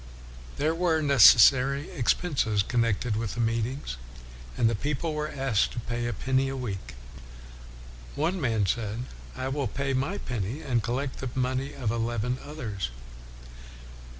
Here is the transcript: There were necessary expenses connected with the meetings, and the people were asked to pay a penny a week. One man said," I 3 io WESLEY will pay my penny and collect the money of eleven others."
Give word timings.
There 0.57 0.73
were 0.73 0.99
necessary 1.03 1.91
expenses 1.91 2.63
connected 2.63 3.15
with 3.15 3.35
the 3.35 3.39
meetings, 3.39 3.97
and 4.57 4.67
the 4.67 4.73
people 4.73 5.13
were 5.13 5.29
asked 5.29 5.73
to 5.73 5.79
pay 5.79 6.07
a 6.07 6.13
penny 6.13 6.49
a 6.49 6.57
week. 6.57 6.95
One 8.15 8.41
man 8.41 8.65
said," 8.65 9.03
I 9.35 9.43
3 9.43 9.43
io 9.43 9.49
WESLEY 9.49 9.57
will 9.59 9.67
pay 9.67 9.93
my 9.93 10.17
penny 10.17 10.61
and 10.61 10.81
collect 10.81 11.19
the 11.19 11.29
money 11.35 11.73
of 11.73 11.91
eleven 11.91 12.39
others." 12.43 12.89